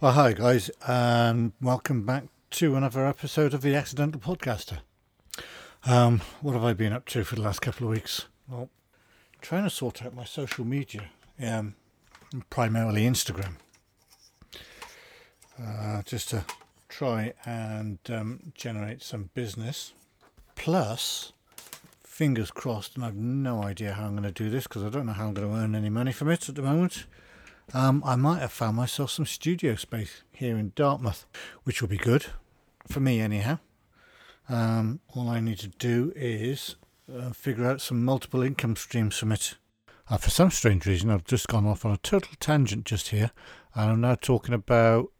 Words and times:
Well, 0.00 0.12
hi 0.12 0.32
guys, 0.32 0.70
and 0.86 1.50
welcome 1.60 2.06
back 2.06 2.26
to 2.50 2.76
another 2.76 3.04
episode 3.04 3.52
of 3.52 3.62
the 3.62 3.74
Accidental 3.74 4.20
Podcaster. 4.20 4.78
Um, 5.84 6.20
what 6.40 6.52
have 6.52 6.62
I 6.62 6.72
been 6.72 6.92
up 6.92 7.04
to 7.06 7.24
for 7.24 7.34
the 7.34 7.42
last 7.42 7.60
couple 7.60 7.88
of 7.88 7.92
weeks? 7.94 8.26
Well, 8.48 8.70
trying 9.40 9.64
to 9.64 9.70
sort 9.70 10.04
out 10.04 10.14
my 10.14 10.22
social 10.22 10.64
media, 10.64 11.06
um, 11.42 11.74
primarily 12.48 13.06
Instagram, 13.06 13.54
uh, 15.60 16.02
just 16.02 16.28
to 16.28 16.44
try 16.88 17.32
and 17.44 17.98
um, 18.08 18.52
generate 18.54 19.02
some 19.02 19.30
business. 19.34 19.94
Plus, 20.54 21.32
fingers 22.04 22.52
crossed, 22.52 22.94
and 22.94 23.04
I've 23.04 23.16
no 23.16 23.64
idea 23.64 23.94
how 23.94 24.04
I'm 24.04 24.12
going 24.12 24.22
to 24.22 24.30
do 24.30 24.48
this 24.48 24.68
because 24.68 24.84
I 24.84 24.90
don't 24.90 25.06
know 25.06 25.12
how 25.12 25.26
I'm 25.26 25.34
going 25.34 25.50
to 25.50 25.56
earn 25.56 25.74
any 25.74 25.90
money 25.90 26.12
from 26.12 26.30
it 26.30 26.48
at 26.48 26.54
the 26.54 26.62
moment. 26.62 27.04
Um, 27.74 28.02
I 28.04 28.16
might 28.16 28.40
have 28.40 28.52
found 28.52 28.76
myself 28.76 29.10
some 29.10 29.26
studio 29.26 29.74
space 29.74 30.22
here 30.32 30.56
in 30.56 30.72
Dartmouth, 30.74 31.26
which 31.64 31.82
will 31.82 31.88
be 31.88 31.98
good 31.98 32.26
for 32.86 33.00
me, 33.00 33.20
anyhow. 33.20 33.58
Um, 34.48 35.00
all 35.14 35.28
I 35.28 35.40
need 35.40 35.58
to 35.58 35.68
do 35.68 36.12
is 36.16 36.76
uh, 37.14 37.30
figure 37.32 37.66
out 37.66 37.82
some 37.82 38.04
multiple 38.04 38.42
income 38.42 38.76
streams 38.76 39.18
from 39.18 39.32
it. 39.32 39.56
Uh, 40.08 40.16
for 40.16 40.30
some 40.30 40.50
strange 40.50 40.86
reason, 40.86 41.10
I've 41.10 41.24
just 41.24 41.48
gone 41.48 41.66
off 41.66 41.84
on 41.84 41.92
a 41.92 41.98
total 41.98 42.32
tangent 42.40 42.86
just 42.86 43.08
here, 43.08 43.32
and 43.74 43.90
I'm 43.90 44.00
now 44.00 44.14
talking 44.14 44.54
about 44.54 45.12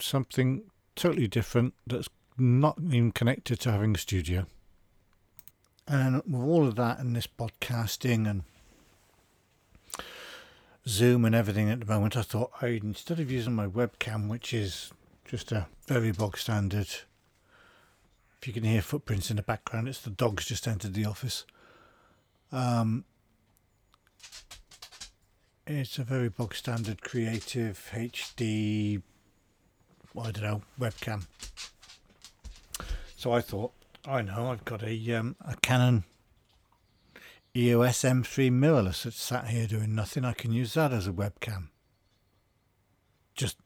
something 0.00 0.62
totally 0.96 1.28
different 1.28 1.74
that's 1.86 2.08
not 2.38 2.78
even 2.78 3.12
connected 3.12 3.60
to 3.60 3.72
having 3.72 3.94
a 3.94 3.98
studio. 3.98 4.46
And 5.86 6.22
with 6.26 6.42
all 6.42 6.66
of 6.66 6.76
that 6.76 6.98
and 7.00 7.14
this 7.14 7.26
podcasting 7.26 8.28
and 8.28 8.44
Zoom 10.86 11.24
and 11.24 11.34
everything 11.34 11.70
at 11.70 11.80
the 11.80 11.86
moment, 11.86 12.16
I 12.16 12.22
thought 12.22 12.50
I 12.60 12.68
instead 12.68 13.20
of 13.20 13.30
using 13.30 13.54
my 13.54 13.66
webcam, 13.66 14.28
which 14.28 14.52
is 14.52 14.90
just 15.24 15.52
a 15.52 15.66
very 15.86 16.10
bog 16.10 16.36
standard. 16.36 16.88
If 18.40 18.48
you 18.48 18.52
can 18.52 18.64
hear 18.64 18.82
footprints 18.82 19.30
in 19.30 19.36
the 19.36 19.42
background, 19.42 19.88
it's 19.88 20.00
the 20.00 20.10
dogs 20.10 20.46
just 20.46 20.66
entered 20.66 20.94
the 20.94 21.04
office. 21.04 21.44
Um, 22.50 23.04
it's 25.66 25.98
a 25.98 26.02
very 26.02 26.28
bog 26.28 26.54
standard 26.54 27.02
creative 27.02 27.88
HD, 27.92 29.00
I 30.20 30.30
don't 30.32 30.42
know, 30.42 30.62
webcam. 30.78 31.26
So 33.16 33.32
I 33.32 33.40
thought, 33.40 33.72
I 34.04 34.22
know, 34.22 34.50
I've 34.50 34.64
got 34.64 34.82
a 34.82 35.12
um, 35.14 35.36
a 35.46 35.54
Canon 35.56 36.02
EOS 37.54 38.02
M3 38.02 38.50
mirrorless 38.50 39.02
that's 39.02 39.20
sat 39.20 39.48
here 39.48 39.66
doing 39.66 39.94
nothing. 39.94 40.24
I 40.24 40.32
can 40.32 40.52
use 40.52 40.74
that 40.74 40.92
as 40.92 41.06
a 41.06 41.12
webcam. 41.12 41.68
Just 43.34 43.58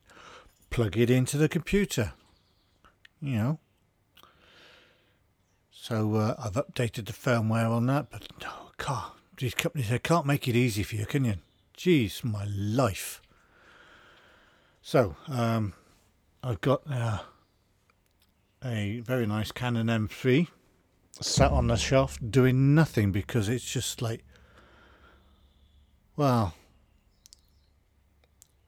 plug 0.71 0.97
it 0.97 1.09
into 1.11 1.37
the 1.37 1.49
computer, 1.49 2.13
you 3.21 3.37
know. 3.37 3.59
So 5.71 6.17
uh, 6.17 6.35
I've 6.39 6.55
updated 6.55 7.07
the 7.07 7.13
firmware 7.13 7.71
on 7.71 7.87
that, 7.87 8.11
but 8.11 8.27
oh, 8.45 8.73
God, 8.77 9.13
these 9.37 9.55
companies 9.55 9.89
they 9.89 10.01
can't 10.01 10.27
make 10.27 10.49
it 10.49 10.57
easy 10.57 10.83
for 10.83 10.97
you, 10.97 11.07
can 11.07 11.25
you? 11.25 11.35
Jeez, 11.77 12.25
my 12.25 12.45
life. 12.45 13.23
So 14.83 15.15
um, 15.29 15.75
I've 16.43 16.61
got 16.61 16.83
uh, 16.91 17.19
a 18.65 19.01
very 19.01 19.27
nice 19.27 19.53
Canon 19.53 19.87
M3 19.87 20.49
sat 21.21 21.51
on 21.51 21.69
the 21.69 21.77
shelf 21.77 22.19
doing 22.29 22.75
nothing 22.75 23.13
because 23.13 23.49
it's 23.49 23.65
just 23.65 24.03
like, 24.03 24.25
well, 26.17 26.55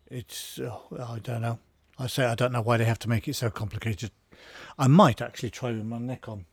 it's, 0.07 0.59
oh, 0.63 0.83
I 0.99 1.19
don't 1.19 1.43
know. 1.43 1.59
I 1.99 2.07
say 2.07 2.25
I 2.25 2.35
don't 2.35 2.53
know 2.53 2.63
why 2.63 2.77
they 2.77 2.85
have 2.85 2.99
to 3.01 3.09
make 3.09 3.27
it 3.29 3.35
so 3.35 3.51
complicated. 3.51 4.13
I 4.79 4.87
might 4.87 5.21
actually 5.21 5.51
try 5.51 5.73
with 5.73 5.85
my 5.85 5.99
Nikon 5.99 6.47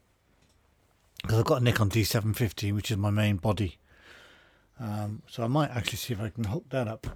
because 1.22 1.40
I've 1.40 1.46
got 1.46 1.62
a 1.62 1.64
Nikon 1.64 1.90
D750, 1.90 2.74
which 2.74 2.92
is 2.92 2.98
my 2.98 3.10
main 3.10 3.38
body. 3.38 3.78
Um, 4.80 5.22
so 5.28 5.44
I 5.44 5.48
might 5.48 5.70
actually 5.72 5.98
see 5.98 6.14
if 6.14 6.22
I 6.22 6.30
can 6.30 6.46
hook 6.46 6.66
that 6.70 6.88
up 6.88 7.08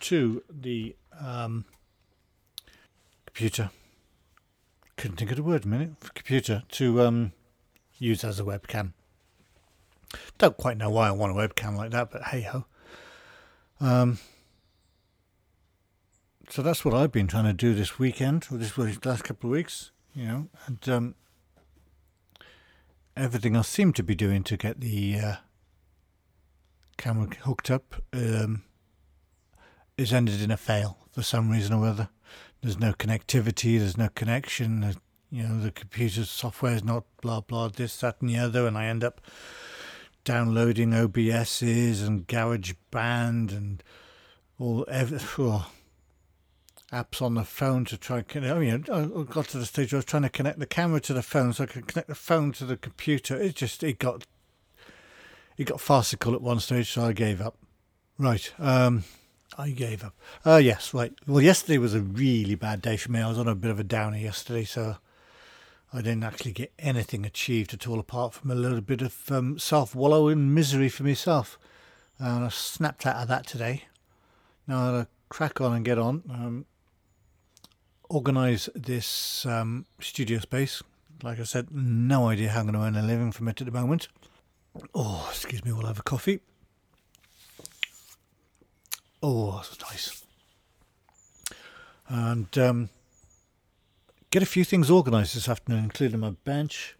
to 0.00 0.42
the 0.48 0.96
um, 1.20 1.64
computer. 3.26 3.70
Couldn't 4.96 5.16
think 5.18 5.30
of 5.30 5.36
the 5.36 5.42
word 5.42 5.64
a 5.64 5.68
minute. 5.68 5.90
For 6.00 6.12
computer 6.12 6.62
to 6.70 7.02
um, 7.02 7.32
use 7.98 8.24
as 8.24 8.40
a 8.40 8.44
webcam. 8.44 8.92
Don't 10.38 10.56
quite 10.56 10.76
know 10.76 10.90
why 10.90 11.08
I 11.08 11.12
want 11.12 11.32
a 11.32 11.34
webcam 11.34 11.76
like 11.76 11.90
that, 11.90 12.10
but 12.10 12.22
hey 12.24 12.42
ho. 12.42 12.64
Um, 13.80 14.18
so 16.48 16.62
that's 16.62 16.84
what 16.84 16.94
I've 16.94 17.12
been 17.12 17.26
trying 17.26 17.44
to 17.44 17.52
do 17.52 17.74
this 17.74 17.98
weekend, 17.98 18.46
or 18.50 18.56
this 18.56 18.76
last 18.78 19.24
couple 19.24 19.50
of 19.50 19.52
weeks, 19.52 19.90
you 20.14 20.24
know, 20.26 20.48
and 20.66 20.88
um, 20.88 21.14
everything 23.16 23.56
I 23.56 23.62
seem 23.62 23.92
to 23.94 24.02
be 24.02 24.14
doing 24.14 24.42
to 24.44 24.56
get 24.56 24.80
the 24.80 25.18
uh, 25.18 25.34
camera 26.96 27.28
hooked 27.42 27.70
up 27.70 28.02
um, 28.12 28.62
is 29.96 30.12
ended 30.12 30.40
in 30.40 30.50
a 30.50 30.56
fail 30.56 30.98
for 31.12 31.22
some 31.22 31.50
reason 31.50 31.74
or 31.74 31.86
other. 31.86 32.08
There's 32.62 32.78
no 32.78 32.92
connectivity, 32.92 33.78
there's 33.78 33.98
no 33.98 34.08
connection, 34.14 34.96
you 35.30 35.42
know, 35.42 35.60
the 35.60 35.70
computer 35.70 36.24
software 36.24 36.74
is 36.74 36.84
not 36.84 37.04
blah 37.20 37.40
blah 37.40 37.68
this, 37.68 37.98
that, 38.00 38.20
and 38.20 38.30
the 38.30 38.38
other, 38.38 38.66
and 38.66 38.76
I 38.78 38.86
end 38.86 39.04
up 39.04 39.20
downloading 40.24 40.90
OBSs 40.90 42.06
and 42.06 42.26
GarageBand 42.26 43.50
and 43.56 43.82
all 44.58 44.84
every, 44.88 45.18
oh, 45.38 45.70
apps 46.92 47.20
on 47.20 47.34
the 47.34 47.44
phone 47.44 47.84
to 47.86 47.96
try. 47.96 48.18
and 48.18 48.28
connect. 48.28 48.54
I 48.54 48.58
mean, 48.58 48.84
I 48.92 49.22
got 49.22 49.48
to 49.48 49.58
the 49.58 49.66
stage 49.66 49.92
where 49.92 49.98
I 49.98 50.00
was 50.00 50.04
trying 50.04 50.22
to 50.22 50.28
connect 50.28 50.58
the 50.58 50.66
camera 50.66 51.00
to 51.00 51.12
the 51.12 51.22
phone 51.22 51.52
so 51.52 51.64
I 51.64 51.66
could 51.66 51.86
connect 51.86 52.08
the 52.08 52.14
phone 52.14 52.52
to 52.52 52.64
the 52.64 52.76
computer. 52.76 53.40
It 53.40 53.56
just 53.56 53.82
it 53.82 53.98
got 53.98 54.24
it 55.56 55.64
got 55.64 55.80
farcical 55.80 56.34
at 56.34 56.40
one 56.40 56.60
stage, 56.60 56.90
so 56.90 57.04
I 57.04 57.12
gave 57.12 57.40
up. 57.40 57.56
Right. 58.18 58.52
Um, 58.58 59.04
I 59.56 59.70
gave 59.70 60.04
up. 60.04 60.14
Uh, 60.44 60.56
yes, 60.56 60.94
right. 60.94 61.12
Well, 61.26 61.40
yesterday 61.40 61.78
was 61.78 61.94
a 61.94 62.00
really 62.00 62.54
bad 62.54 62.80
day 62.80 62.96
for 62.96 63.10
me. 63.10 63.20
I 63.20 63.28
was 63.28 63.38
on 63.38 63.48
a 63.48 63.54
bit 63.54 63.70
of 63.70 63.80
a 63.80 63.84
downer 63.84 64.18
yesterday, 64.18 64.64
so 64.64 64.96
I 65.92 66.02
didn't 66.02 66.24
actually 66.24 66.52
get 66.52 66.72
anything 66.78 67.24
achieved 67.24 67.72
at 67.72 67.88
all 67.88 67.98
apart 67.98 68.34
from 68.34 68.50
a 68.50 68.54
little 68.54 68.82
bit 68.82 69.00
of 69.00 69.30
um, 69.30 69.58
self 69.58 69.94
wallow 69.94 70.28
in 70.28 70.52
misery 70.52 70.88
for 70.88 71.02
myself. 71.02 71.58
And 72.18 72.44
I 72.44 72.48
snapped 72.48 73.06
out 73.06 73.16
of 73.16 73.28
that 73.28 73.46
today. 73.46 73.84
Now 74.66 74.94
I'll 74.94 75.06
crack 75.30 75.60
on 75.60 75.72
and 75.72 75.84
get 75.84 75.98
on. 75.98 76.22
Um, 76.28 76.66
organise 78.10 78.68
this 78.74 79.46
um, 79.46 79.86
studio 80.00 80.38
space. 80.40 80.82
Like 81.22 81.40
I 81.40 81.44
said, 81.44 81.70
no 81.70 82.28
idea 82.28 82.50
how 82.50 82.60
I'm 82.60 82.66
going 82.66 82.74
to 82.74 82.80
earn 82.80 83.04
a 83.04 83.06
living 83.06 83.32
from 83.32 83.48
it 83.48 83.60
at 83.60 83.64
the 83.64 83.72
moment. 83.72 84.08
Oh, 84.94 85.26
excuse 85.30 85.64
me, 85.64 85.72
we'll 85.72 85.86
have 85.86 85.98
a 85.98 86.02
coffee. 86.02 86.40
Oh, 89.22 89.56
that's 89.56 89.80
nice. 89.80 90.24
And 92.08 92.56
um, 92.58 92.90
get 94.30 94.42
a 94.42 94.46
few 94.46 94.64
things 94.64 94.90
organised 94.90 95.34
this 95.34 95.48
afternoon, 95.48 95.84
including 95.84 96.20
my 96.20 96.30
bench. 96.44 96.96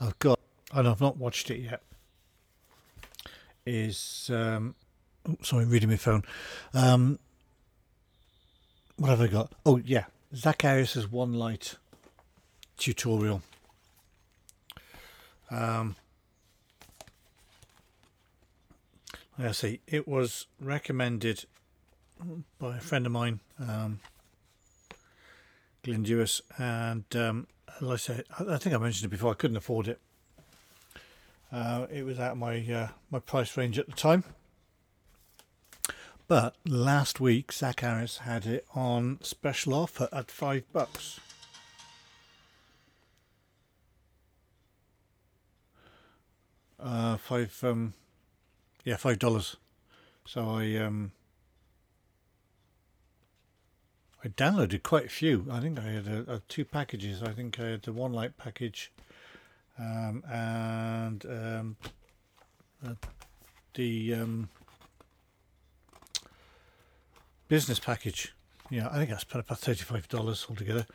I've 0.00 0.18
got, 0.18 0.38
and 0.72 0.86
I've 0.86 1.00
not 1.00 1.16
watched 1.16 1.50
it 1.50 1.58
yet. 1.58 1.82
Is 3.66 4.30
um, 4.32 4.74
oh, 5.28 5.36
sorry, 5.42 5.66
reading 5.66 5.90
my 5.90 5.96
phone. 5.96 6.22
Um, 6.72 7.18
what 8.96 9.10
have 9.10 9.20
I 9.20 9.26
got? 9.26 9.52
Oh 9.66 9.76
yeah, 9.84 10.04
Zack 10.34 10.64
Arias' 10.64 11.10
One 11.10 11.34
Light 11.34 11.76
tutorial. 12.76 13.42
Um, 15.50 15.96
I 19.38 19.52
say, 19.52 19.80
it 19.86 20.08
was 20.08 20.46
recommended 20.60 21.44
by 22.58 22.78
a 22.78 22.80
friend 22.80 23.06
of 23.06 23.12
mine. 23.12 23.40
Um, 23.60 24.00
Glyn 25.82 26.02
Dewis, 26.02 26.42
and 26.58 27.04
um, 27.14 27.46
like 27.80 27.94
I 27.94 27.96
said, 27.96 28.24
I 28.38 28.56
think 28.56 28.74
I 28.74 28.78
mentioned 28.78 29.06
it 29.06 29.14
before. 29.14 29.30
I 29.30 29.34
couldn't 29.34 29.56
afford 29.56 29.88
it. 29.88 30.00
Uh, 31.50 31.86
it 31.90 32.04
was 32.04 32.18
out 32.18 32.32
of 32.32 32.38
my 32.38 32.58
uh, 32.70 32.88
my 33.10 33.18
price 33.20 33.56
range 33.56 33.78
at 33.78 33.86
the 33.86 33.92
time. 33.92 34.24
But 36.26 36.56
last 36.66 37.20
week, 37.20 37.52
Zack 37.52 37.82
Arias 37.82 38.18
had 38.18 38.44
it 38.44 38.66
on 38.74 39.18
special 39.22 39.72
offer 39.72 40.10
at 40.12 40.30
five 40.30 40.70
bucks. 40.74 41.20
Uh, 46.78 47.16
five, 47.16 47.58
um, 47.64 47.94
yeah, 48.84 48.96
five 48.96 49.18
dollars. 49.18 49.56
So 50.26 50.50
I 50.50 50.76
um, 50.76 51.12
I 54.24 54.28
downloaded 54.28 54.82
quite 54.82 55.06
a 55.06 55.10
few. 55.10 55.46
I 55.50 55.60
think 55.60 55.78
I 55.78 55.82
had 55.82 56.06
a, 56.08 56.34
a 56.34 56.38
two 56.48 56.64
packages. 56.64 57.22
I 57.22 57.30
think 57.30 57.60
I 57.60 57.68
had 57.68 57.82
the 57.82 57.92
one 57.92 58.12
light 58.12 58.36
package 58.36 58.90
um, 59.78 60.24
and 60.28 61.24
um, 61.26 61.76
uh, 62.84 62.94
the 63.74 64.14
um, 64.14 64.48
business 67.46 67.78
package. 67.78 68.34
Yeah, 68.70 68.88
I 68.90 69.04
think 69.04 69.18
spent 69.20 69.44
about 69.44 69.58
thirty-five 69.58 70.08
dollars 70.08 70.46
altogether. 70.50 70.86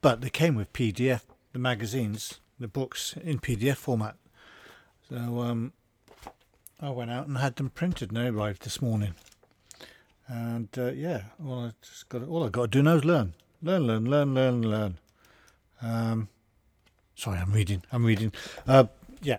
But 0.00 0.20
they 0.20 0.30
came 0.30 0.54
with 0.54 0.72
PDF, 0.72 1.22
the 1.52 1.58
magazines, 1.58 2.40
the 2.58 2.68
books 2.68 3.14
in 3.22 3.40
PDF 3.40 3.76
format. 3.76 4.16
So 5.08 5.40
um, 5.40 5.72
I 6.80 6.90
went 6.90 7.10
out 7.10 7.26
and 7.26 7.36
had 7.36 7.56
them 7.56 7.70
printed, 7.70 8.10
and 8.10 8.16
they 8.16 8.28
arrived 8.28 8.62
this 8.62 8.80
morning. 8.80 9.14
And 10.32 10.68
uh, 10.78 10.92
yeah, 10.92 11.22
all 11.44 11.64
I 11.64 11.72
just 11.82 12.08
got 12.08 12.22
all 12.22 12.44
I 12.44 12.50
got 12.50 12.62
to 12.62 12.68
do 12.68 12.82
now 12.84 12.94
is 12.94 13.04
learn, 13.04 13.34
learn, 13.60 13.84
learn, 13.84 14.08
learn, 14.08 14.32
learn, 14.32 14.62
learn. 14.62 14.98
Um, 15.82 16.28
sorry, 17.16 17.40
I'm 17.40 17.52
reading. 17.52 17.82
I'm 17.90 18.04
reading. 18.04 18.32
Uh, 18.64 18.84
yeah. 19.22 19.38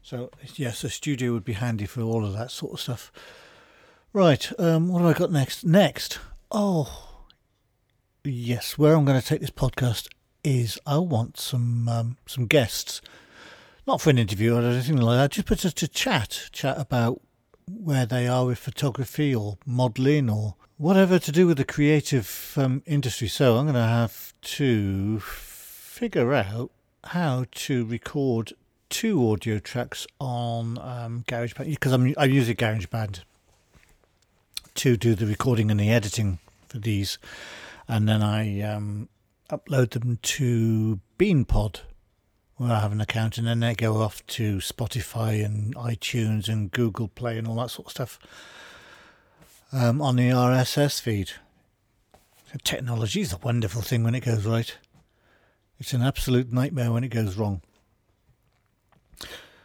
So 0.00 0.30
yes, 0.54 0.84
a 0.84 0.90
studio 0.90 1.32
would 1.32 1.44
be 1.44 1.54
handy 1.54 1.86
for 1.86 2.02
all 2.02 2.24
of 2.24 2.34
that 2.34 2.52
sort 2.52 2.74
of 2.74 2.80
stuff. 2.80 3.10
Right. 4.12 4.52
Um, 4.60 4.86
what 4.86 5.02
have 5.02 5.16
I 5.16 5.18
got 5.18 5.32
next? 5.32 5.64
Next. 5.64 6.20
Oh, 6.52 7.24
yes. 8.22 8.78
Where 8.78 8.94
I'm 8.94 9.04
going 9.04 9.20
to 9.20 9.26
take 9.26 9.40
this 9.40 9.50
podcast 9.50 10.06
is 10.44 10.78
I 10.86 10.98
want 10.98 11.36
some 11.36 11.88
um, 11.88 12.16
some 12.26 12.46
guests, 12.46 13.00
not 13.88 14.00
for 14.00 14.10
an 14.10 14.18
interview 14.18 14.54
or 14.54 14.62
anything 14.62 14.98
like 14.98 15.16
that, 15.16 15.32
just 15.32 15.62
just 15.62 15.78
to 15.78 15.88
chat, 15.88 16.48
chat 16.52 16.78
about 16.78 17.20
where 17.68 18.06
they 18.06 18.26
are 18.26 18.46
with 18.46 18.58
photography 18.58 19.34
or 19.34 19.58
modelling 19.66 20.28
or 20.28 20.56
whatever 20.76 21.18
to 21.18 21.32
do 21.32 21.46
with 21.46 21.58
the 21.58 21.64
creative 21.64 22.54
um, 22.56 22.82
industry. 22.86 23.28
So 23.28 23.56
I'm 23.56 23.66
going 23.66 23.74
to 23.74 23.80
have 23.80 24.34
to 24.42 25.20
figure 25.20 26.32
out 26.34 26.70
how 27.04 27.46
to 27.50 27.84
record 27.84 28.52
two 28.88 29.30
audio 29.30 29.58
tracks 29.58 30.06
on 30.20 30.78
um, 30.78 31.24
GarageBand 31.26 31.66
because 31.66 31.92
I'm 31.92 32.14
I 32.18 32.24
use 32.24 32.48
GarageBand 32.48 33.20
to 34.74 34.96
do 34.96 35.14
the 35.14 35.26
recording 35.26 35.70
and 35.70 35.80
the 35.80 35.90
editing 35.90 36.38
for 36.68 36.78
these, 36.78 37.18
and 37.88 38.08
then 38.08 38.22
I 38.22 38.60
um, 38.60 39.08
upload 39.50 39.90
them 39.90 40.18
to 40.22 41.00
BeanPod, 41.18 41.80
where 42.62 42.72
I 42.72 42.80
have 42.80 42.92
an 42.92 43.00
account, 43.00 43.38
and 43.38 43.46
then 43.46 43.60
they 43.60 43.74
go 43.74 43.96
off 43.96 44.24
to 44.28 44.58
Spotify 44.58 45.44
and 45.44 45.74
iTunes 45.74 46.48
and 46.48 46.70
Google 46.70 47.08
Play 47.08 47.38
and 47.38 47.46
all 47.46 47.56
that 47.56 47.70
sort 47.70 47.88
of 47.88 47.92
stuff 47.92 48.18
um, 49.72 50.00
on 50.00 50.16
the 50.16 50.30
RSS 50.30 51.00
feed. 51.00 51.32
Technology 52.62 53.22
is 53.22 53.32
a 53.32 53.38
wonderful 53.38 53.82
thing 53.82 54.04
when 54.04 54.14
it 54.14 54.24
goes 54.24 54.44
right. 54.44 54.76
It's 55.78 55.92
an 55.92 56.02
absolute 56.02 56.52
nightmare 56.52 56.92
when 56.92 57.02
it 57.02 57.08
goes 57.08 57.36
wrong. 57.36 57.62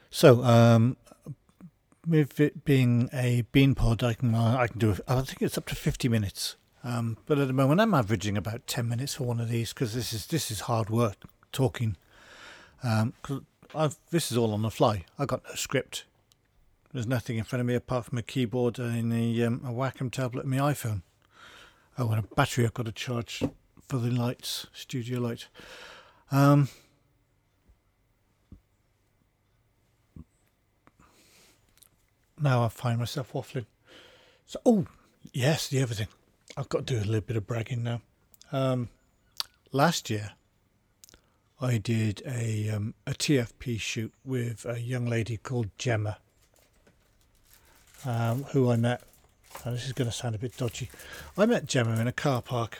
So, 0.09 0.43
um, 0.43 0.97
with 2.07 2.39
it 2.39 2.63
being 2.63 3.09
a 3.13 3.43
BeanPod, 3.53 4.01
I 4.01 4.13
can 4.13 4.33
I 4.33 4.67
can 4.67 4.79
do. 4.79 4.95
I 5.07 5.21
think 5.21 5.41
it's 5.41 5.57
up 5.57 5.67
to 5.67 5.75
fifty 5.75 6.07
minutes. 6.07 6.55
Um, 6.83 7.17
but 7.25 7.38
at 7.38 7.47
the 7.47 7.53
moment, 7.53 7.81
I'm 7.81 7.93
averaging 7.93 8.38
about 8.38 8.65
ten 8.65 8.88
minutes 8.88 9.15
for 9.15 9.25
one 9.25 9.41
of 9.41 9.50
these 9.50 9.73
because 9.73 9.93
this 9.93 10.13
is 10.13 10.27
this 10.27 10.50
is 10.50 10.61
hard 10.61 10.89
work 10.89 11.17
talking. 11.51 11.97
Um, 12.83 13.13
cause 13.21 13.41
this 14.12 14.31
is 14.31 14.38
all 14.38 14.53
on 14.53 14.62
the 14.62 14.71
fly. 14.71 15.06
I 15.18 15.25
got 15.25 15.44
no 15.44 15.56
script. 15.56 16.06
There's 16.94 17.07
nothing 17.07 17.38
in 17.38 17.44
front 17.44 17.62
of 17.62 17.65
me 17.68 17.75
apart 17.75 18.06
from 18.06 18.18
a 18.18 18.24
keyboard 18.24 18.79
and 18.79 19.12
a, 19.13 19.44
um, 19.44 19.62
a 19.65 19.71
Wacom 19.71 20.12
tablet 20.12 20.45
and 20.45 20.51
my 20.51 20.74
iPhone. 20.74 21.01
Oh, 21.97 22.09
and 22.09 22.24
a 22.24 22.35
battery 22.35 22.65
I've 22.65 22.74
got 22.74 22.85
to 22.85 22.91
charge 22.91 23.44
for 23.88 23.97
the 23.97 24.12
lights, 24.12 24.68
studio 24.74 25.19
light. 25.19 25.47
Um, 26.31 26.69
now 32.39 32.63
I 32.63 32.69
find 32.69 33.00
myself 33.00 33.33
waffling. 33.33 33.65
So, 34.45 34.59
oh, 34.65 34.85
yes, 35.33 35.68
the 35.68 35.81
other 35.81 35.95
thing. 35.95 36.07
I've 36.56 36.69
got 36.69 36.88
to 36.88 36.94
do 36.95 37.00
a 37.00 37.06
little 37.06 37.21
bit 37.21 37.38
of 37.38 37.47
bragging 37.47 37.83
now. 37.83 38.01
Um, 38.51 38.89
last 39.71 40.09
year, 40.09 40.31
I 41.59 41.80
did 41.80 42.21
a 42.24 42.69
um, 42.69 42.94
a 43.07 43.13
TFP 43.13 43.80
shoot 43.80 44.13
with 44.24 44.63
a 44.65 44.80
young 44.80 45.07
lady 45.07 45.38
called 45.38 45.71
Gemma, 45.80 46.19
um, 48.06 48.44
who 48.51 48.69
I 48.69 48.75
met. 48.75 49.01
And 49.65 49.75
this 49.75 49.86
is 49.88 49.94
going 49.94 50.07
to 50.07 50.15
sound 50.15 50.36
a 50.36 50.38
bit 50.38 50.56
dodgy. 50.56 50.92
I 51.36 51.48
met 51.48 51.65
Gemma 51.65 52.00
in 52.00 52.07
a 52.07 52.12
car 52.12 52.44
park. 52.44 52.80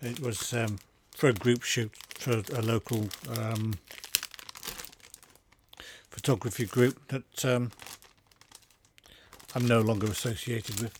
It 0.00 0.18
was 0.20 0.54
um, 0.54 0.78
for 1.14 1.28
a 1.28 1.34
group 1.34 1.62
shoot 1.62 1.92
for 2.18 2.42
a 2.54 2.62
local 2.62 3.08
um, 3.36 3.74
photography 6.08 6.64
group 6.64 7.06
that 7.08 7.44
um, 7.44 7.70
I'm 9.54 9.68
no 9.68 9.82
longer 9.82 10.06
associated 10.06 10.80
with. 10.80 10.98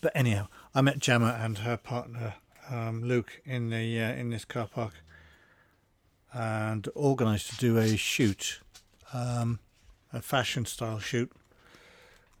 But 0.00 0.12
anyhow, 0.14 0.46
I 0.76 0.80
met 0.80 1.00
Gemma 1.00 1.36
and 1.40 1.58
her 1.58 1.76
partner 1.76 2.34
um, 2.70 3.04
Luke 3.04 3.40
in 3.44 3.70
the 3.70 4.00
uh, 4.00 4.12
in 4.12 4.30
this 4.30 4.44
car 4.44 4.66
park, 4.66 4.94
and 6.32 6.88
organised 6.96 7.50
to 7.50 7.56
do 7.56 7.78
a 7.78 7.96
shoot, 7.96 8.60
um, 9.12 9.58
a 10.12 10.22
fashion 10.22 10.64
style 10.64 10.98
shoot, 10.98 11.30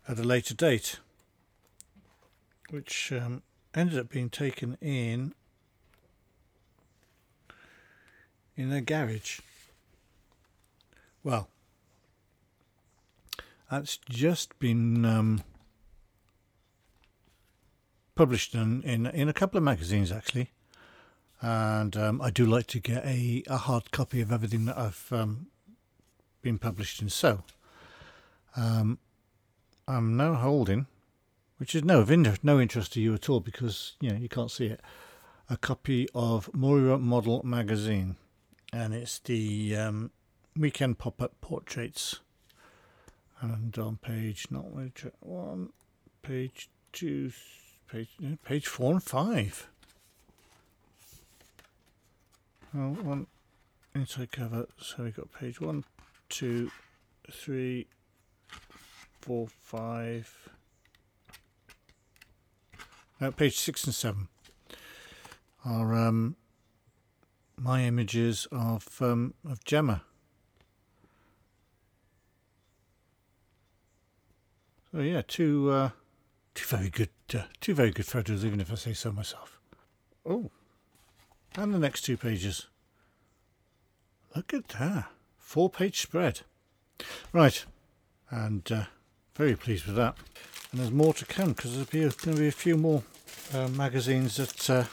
at 0.08 0.18
a 0.18 0.22
later 0.22 0.54
date, 0.54 1.00
which 2.70 3.12
um, 3.12 3.42
ended 3.74 3.98
up 3.98 4.08
being 4.08 4.30
taken 4.30 4.78
in 4.80 5.34
in 8.56 8.72
a 8.72 8.80
garage. 8.80 9.40
Well, 11.22 11.48
that's 13.70 13.98
just 14.08 14.58
been 14.58 15.04
um, 15.04 15.42
published 18.20 18.54
in, 18.54 18.82
in, 18.82 19.06
in 19.06 19.30
a 19.30 19.32
couple 19.32 19.56
of 19.56 19.64
magazines 19.64 20.12
actually, 20.12 20.50
and 21.40 21.96
um, 21.96 22.20
I 22.20 22.28
do 22.28 22.44
like 22.44 22.66
to 22.66 22.78
get 22.78 23.02
a, 23.02 23.42
a 23.46 23.56
hard 23.56 23.92
copy 23.92 24.20
of 24.20 24.30
everything 24.30 24.66
that 24.66 24.76
I've 24.76 25.08
um, 25.10 25.46
been 26.42 26.58
published 26.58 27.00
in. 27.00 27.08
So, 27.08 27.44
um, 28.58 28.98
I'm 29.88 30.18
now 30.18 30.34
holding, 30.34 30.86
which 31.56 31.74
is 31.74 31.82
no 31.82 32.00
of 32.00 32.44
no 32.44 32.60
interest 32.60 32.92
to 32.92 33.00
you 33.00 33.14
at 33.14 33.30
all 33.30 33.40
because 33.40 33.94
you 34.02 34.10
know 34.10 34.18
you 34.18 34.28
can't 34.28 34.50
see 34.50 34.66
it, 34.66 34.82
a 35.48 35.56
copy 35.56 36.06
of 36.14 36.52
Moira 36.52 36.98
Model 36.98 37.40
magazine, 37.42 38.16
and 38.70 38.92
it's 38.92 39.18
the 39.20 39.74
um, 39.76 40.10
weekend 40.54 40.98
pop-up 40.98 41.40
portraits. 41.40 42.20
And 43.40 43.78
on 43.78 43.96
page 43.96 44.48
not 44.50 44.66
one, 45.20 45.70
page 46.22 46.68
two 46.92 47.32
Page 47.90 48.08
page 48.44 48.66
four 48.68 48.92
and 48.92 49.02
five. 49.02 49.68
Well, 52.72 52.90
one 53.02 53.26
inside 53.96 54.30
cover. 54.30 54.68
So 54.80 55.02
we've 55.02 55.16
got 55.16 55.32
page 55.32 55.60
one, 55.60 55.84
two, 56.28 56.70
three, 57.28 57.88
four, 59.20 59.48
five. 59.48 60.48
No, 63.20 63.32
page 63.32 63.58
six 63.58 63.84
and 63.84 63.94
seven 63.94 64.28
are 65.64 65.94
um, 65.94 66.36
my 67.56 67.82
images 67.82 68.46
of 68.52 69.02
um, 69.02 69.34
of 69.44 69.64
Gemma. 69.64 70.02
So 74.92 75.00
yeah, 75.00 75.22
two 75.26 75.70
uh, 75.70 75.90
two 76.60 76.76
very 76.76 76.90
good, 76.90 77.08
uh, 77.34 77.44
two 77.60 77.74
very 77.74 77.90
good 77.90 78.06
photos, 78.06 78.44
even 78.44 78.60
if 78.60 78.70
I 78.70 78.74
say 78.74 78.92
so 78.92 79.12
myself. 79.12 79.58
Oh, 80.26 80.50
and 81.56 81.72
the 81.74 81.78
next 81.78 82.02
two 82.02 82.16
pages. 82.16 82.66
Look 84.36 84.54
at 84.54 84.68
that, 84.68 85.06
four-page 85.38 86.00
spread. 86.00 86.42
Right, 87.32 87.64
and 88.30 88.70
uh, 88.70 88.84
very 89.34 89.56
pleased 89.56 89.86
with 89.86 89.96
that. 89.96 90.16
And 90.70 90.80
there's 90.80 90.92
more 90.92 91.14
to 91.14 91.24
come 91.24 91.52
because 91.52 91.74
there's 91.74 92.14
going 92.14 92.36
to 92.36 92.42
be 92.42 92.48
a 92.48 92.52
few 92.52 92.76
more 92.76 93.02
uh, 93.54 93.68
magazines 93.68 94.36
that 94.36 94.70
uh, 94.70 94.84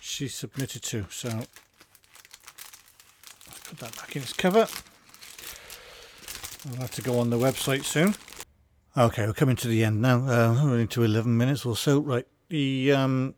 she 0.00 0.28
submitted 0.28 0.82
to. 0.82 1.06
So 1.10 1.28
I'll 1.30 1.46
put 3.64 3.78
that 3.78 3.96
back 3.96 4.16
in 4.16 4.22
its 4.22 4.32
cover. 4.32 4.66
I'll 6.68 6.80
have 6.80 6.90
to 6.92 7.02
go 7.02 7.18
on 7.20 7.30
the 7.30 7.38
website 7.38 7.84
soon. 7.84 8.14
Okay, 8.98 9.26
we're 9.26 9.34
coming 9.34 9.56
to 9.56 9.68
the 9.68 9.84
end 9.84 10.00
now. 10.00 10.26
Uh, 10.26 10.64
we're 10.64 10.80
into 10.80 11.02
11 11.02 11.36
minutes 11.36 11.66
or 11.66 11.76
so. 11.76 12.00
Right. 12.00 12.26
The 12.48 12.92
um, 12.92 13.34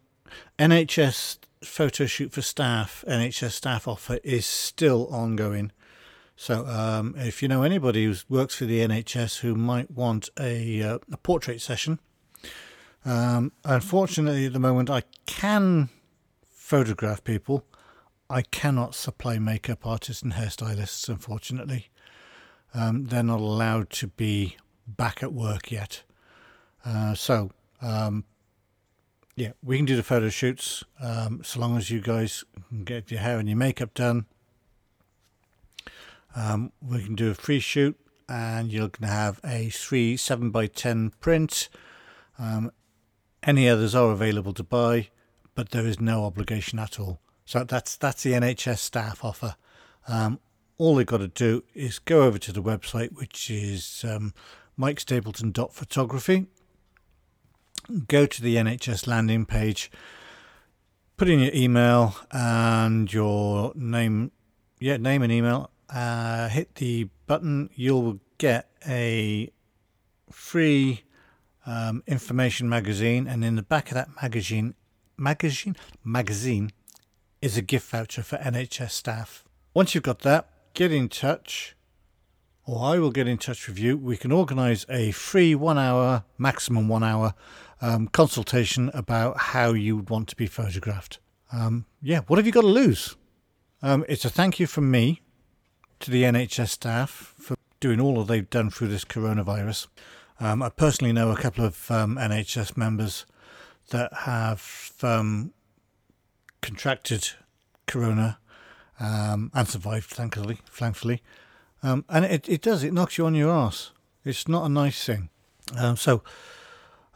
NHS 0.56 1.38
photo 1.64 2.06
shoot 2.06 2.30
for 2.30 2.42
staff, 2.42 3.04
NHS 3.08 3.50
staff 3.50 3.88
offer 3.88 4.20
is 4.22 4.46
still 4.46 5.08
ongoing. 5.08 5.72
So 6.36 6.64
um, 6.64 7.16
if 7.18 7.42
you 7.42 7.48
know 7.48 7.64
anybody 7.64 8.04
who 8.04 8.14
works 8.28 8.54
for 8.54 8.66
the 8.66 8.86
NHS 8.86 9.40
who 9.40 9.56
might 9.56 9.90
want 9.90 10.28
a, 10.38 10.80
uh, 10.80 10.98
a 11.10 11.16
portrait 11.16 11.60
session, 11.60 11.98
um, 13.04 13.50
unfortunately 13.64 14.46
at 14.46 14.52
the 14.52 14.60
moment 14.60 14.88
I 14.88 15.02
can 15.26 15.88
photograph 16.52 17.24
people. 17.24 17.64
I 18.30 18.42
cannot 18.42 18.94
supply 18.94 19.40
makeup 19.40 19.84
artists 19.84 20.22
and 20.22 20.34
hairstylists, 20.34 21.08
unfortunately. 21.08 21.88
Um, 22.74 23.06
they're 23.06 23.24
not 23.24 23.40
allowed 23.40 23.90
to 23.90 24.06
be 24.06 24.56
back 24.96 25.22
at 25.22 25.32
work 25.32 25.70
yet. 25.70 26.02
Uh, 26.84 27.14
so, 27.14 27.50
um, 27.82 28.24
yeah, 29.36 29.52
we 29.62 29.76
can 29.76 29.86
do 29.86 29.96
the 29.96 30.02
photo 30.02 30.28
shoots 30.28 30.82
um, 31.00 31.42
so 31.44 31.60
long 31.60 31.76
as 31.76 31.90
you 31.90 32.00
guys 32.00 32.44
can 32.68 32.84
get 32.84 33.10
your 33.10 33.20
hair 33.20 33.38
and 33.38 33.48
your 33.48 33.58
makeup 33.58 33.94
done. 33.94 34.26
Um, 36.34 36.72
we 36.86 37.02
can 37.02 37.14
do 37.14 37.30
a 37.30 37.34
free 37.34 37.60
shoot, 37.60 37.98
and 38.28 38.70
you're 38.72 38.88
going 38.88 39.08
to 39.08 39.14
have 39.14 39.40
a 39.44 39.70
three 39.70 40.16
seven 40.16 40.50
by 40.50 40.66
ten 40.66 41.10
print. 41.20 41.68
Um, 42.38 42.70
any 43.42 43.68
others 43.68 43.94
are 43.94 44.10
available 44.10 44.52
to 44.54 44.62
buy, 44.62 45.08
but 45.54 45.70
there 45.70 45.86
is 45.86 46.00
no 46.00 46.24
obligation 46.24 46.78
at 46.78 47.00
all. 47.00 47.20
So 47.44 47.64
that's 47.64 47.96
that's 47.96 48.22
the 48.22 48.32
NHS 48.32 48.78
staff 48.78 49.24
offer. 49.24 49.56
Um, 50.06 50.38
all 50.76 50.94
they've 50.94 51.06
got 51.06 51.18
to 51.18 51.28
do 51.28 51.64
is 51.74 51.98
go 51.98 52.22
over 52.22 52.38
to 52.38 52.52
the 52.52 52.62
website, 52.62 53.12
which 53.14 53.50
is 53.50 54.04
um, 54.08 54.32
mikestapleton.photography. 54.78 56.46
Go 58.06 58.26
to 58.26 58.42
the 58.42 58.56
NHS 58.56 59.06
landing 59.06 59.46
page, 59.46 59.90
put 61.16 61.28
in 61.28 61.40
your 61.40 61.54
email 61.54 62.16
and 62.30 63.12
your 63.12 63.72
name, 63.74 64.30
yeah, 64.78 64.98
name 64.98 65.22
and 65.22 65.32
email. 65.32 65.70
Uh, 65.88 66.48
hit 66.48 66.74
the 66.76 67.08
button. 67.26 67.70
You'll 67.74 68.20
get 68.36 68.70
a 68.86 69.50
free 70.30 71.04
um, 71.66 72.02
information 72.06 72.68
magazine, 72.68 73.26
and 73.26 73.44
in 73.44 73.56
the 73.56 73.62
back 73.62 73.88
of 73.88 73.94
that 73.94 74.08
magazine, 74.22 74.74
magazine, 75.16 75.76
magazine, 76.04 76.72
is 77.40 77.56
a 77.56 77.62
gift 77.62 77.90
voucher 77.90 78.22
for 78.22 78.36
NHS 78.38 78.90
staff. 78.90 79.44
Once 79.74 79.94
you've 79.94 80.04
got 80.04 80.20
that, 80.20 80.50
get 80.74 80.92
in 80.92 81.08
touch, 81.08 81.76
or 82.68 82.84
I 82.84 82.98
will 82.98 83.10
get 83.10 83.26
in 83.26 83.38
touch 83.38 83.66
with 83.66 83.78
you. 83.78 83.96
We 83.96 84.18
can 84.18 84.30
organise 84.30 84.84
a 84.90 85.10
free 85.12 85.54
one 85.54 85.78
hour, 85.78 86.24
maximum 86.36 86.86
one 86.86 87.02
hour 87.02 87.32
um, 87.80 88.08
consultation 88.08 88.90
about 88.92 89.38
how 89.38 89.72
you 89.72 89.96
would 89.96 90.10
want 90.10 90.28
to 90.28 90.36
be 90.36 90.46
photographed. 90.46 91.18
Um, 91.50 91.86
yeah, 92.02 92.20
what 92.26 92.36
have 92.36 92.44
you 92.44 92.52
got 92.52 92.60
to 92.60 92.66
lose? 92.66 93.16
Um, 93.80 94.04
it's 94.06 94.26
a 94.26 94.28
thank 94.28 94.60
you 94.60 94.66
from 94.66 94.90
me 94.90 95.22
to 96.00 96.10
the 96.10 96.24
NHS 96.24 96.68
staff 96.68 97.32
for 97.38 97.56
doing 97.80 98.02
all 98.02 98.18
that 98.18 98.28
they've 98.30 98.50
done 98.50 98.68
through 98.68 98.88
this 98.88 99.04
coronavirus. 99.04 99.86
Um, 100.38 100.62
I 100.62 100.68
personally 100.68 101.14
know 101.14 101.30
a 101.30 101.36
couple 101.38 101.64
of 101.64 101.90
um, 101.90 102.16
NHS 102.16 102.76
members 102.76 103.24
that 103.88 104.12
have 104.12 104.92
um, 105.02 105.54
contracted 106.60 107.30
corona 107.86 108.38
and 109.00 109.66
survived, 109.66 110.10
thankfully. 110.10 110.58
thankfully. 110.70 111.22
Um, 111.82 112.04
and 112.08 112.24
it, 112.24 112.48
it 112.48 112.62
does, 112.62 112.82
it 112.82 112.92
knocks 112.92 113.18
you 113.18 113.26
on 113.26 113.34
your 113.34 113.50
ass. 113.50 113.92
It's 114.24 114.48
not 114.48 114.66
a 114.66 114.68
nice 114.68 115.04
thing. 115.04 115.30
Um, 115.76 115.96
so, 115.96 116.22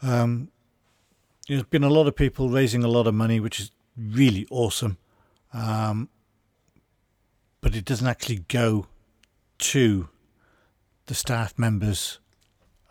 um, 0.02 0.50
there's 1.48 1.64
been 1.64 1.84
a 1.84 1.90
lot 1.90 2.06
of 2.06 2.14
people 2.14 2.48
raising 2.48 2.84
a 2.84 2.88
lot 2.88 3.06
of 3.06 3.14
money, 3.14 3.40
which 3.40 3.58
is 3.58 3.72
really 3.96 4.46
awesome. 4.50 4.98
Um, 5.52 6.08
but 7.60 7.74
it 7.74 7.84
doesn't 7.84 8.06
actually 8.06 8.44
go 8.48 8.86
to 9.58 10.08
the 11.06 11.14
staff 11.14 11.58
members. 11.58 12.18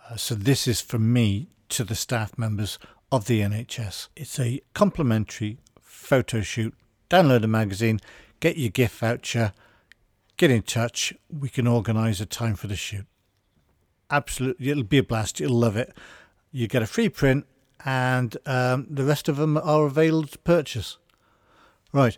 Uh, 0.10 0.18
so, 0.18 0.36
this 0.36 0.68
is 0.68 0.82
from 0.82 1.12
me 1.14 1.48
to 1.70 1.84
the 1.84 1.96
staff 1.96 2.38
members 2.38 2.78
of 3.12 3.26
the 3.26 3.42
NHS. 3.42 4.10
It's 4.16 4.40
a 4.40 4.62
complimentary 4.74 5.58
photo 5.82 6.42
shoot. 6.42 6.74
Download 7.10 7.42
the 7.42 7.48
magazine, 7.48 8.00
get 8.40 8.58
your 8.58 8.70
gift 8.70 9.00
voucher, 9.00 9.54
get 10.42 10.50
in 10.50 10.64
touch. 10.64 11.14
We 11.30 11.50
can 11.50 11.68
organise 11.68 12.20
a 12.20 12.26
time 12.26 12.56
for 12.56 12.66
the 12.66 12.76
shoot. 12.76 13.06
Absolutely, 14.10 14.72
it'll 14.72 14.84
be 14.84 14.98
a 14.98 15.04
blast. 15.04 15.40
You'll 15.40 15.52
love 15.52 15.78
it. 15.78 15.96
You 16.52 16.68
get 16.68 16.82
a 16.82 16.88
free 16.88 17.10
print, 17.10 17.46
and 17.86 18.36
um, 18.48 18.88
the 18.90 19.04
rest 19.04 19.30
of 19.30 19.38
them 19.38 19.56
are 19.56 19.86
available 19.86 20.28
to 20.28 20.40
purchase. 20.40 20.98
Right. 21.94 22.18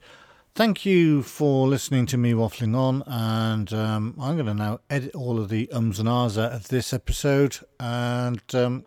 Thank 0.56 0.86
you 0.86 1.22
for 1.22 1.68
listening 1.68 2.06
to 2.08 2.18
me 2.18 2.32
waffling 2.32 2.75
on, 2.77 3.03
and 3.08 3.74
um, 3.74 4.15
I'm 4.22 4.36
going 4.36 4.46
to 4.46 4.53
now 4.53 4.80
edit 4.89 5.13
all 5.13 5.38
of 5.38 5.50
the 5.50 5.70
ums 5.72 6.00
and 6.00 6.08
ahs 6.08 6.38
out 6.38 6.53
of 6.53 6.70
this 6.70 6.94
episode, 6.94 7.58
and 7.77 8.42
um, 8.53 8.86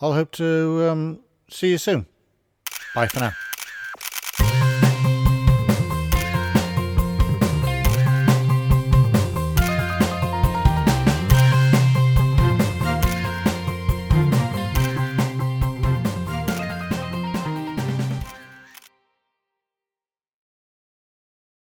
I'll 0.00 0.12
hope 0.12 0.30
to 0.32 0.88
um, 0.88 1.20
see 1.50 1.70
you 1.70 1.78
soon. 1.78 2.06
Bye 2.94 3.08
for 3.08 3.20
now. 3.20 3.32